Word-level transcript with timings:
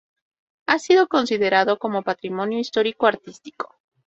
Ha 0.65 0.79
sido 0.79 1.07
considerado 1.07 1.77
como 1.77 2.01
Patrimonio 2.01 2.57
Histórico 2.57 3.05
Artístico. 3.05 3.75